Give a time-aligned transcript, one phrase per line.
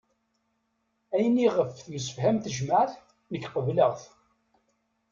[1.15, 2.91] Ayen i ɣef temsefham tejmaɛt
[3.31, 4.01] nekk qebleɣ-t